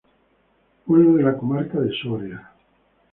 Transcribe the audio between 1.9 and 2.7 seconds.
Soria.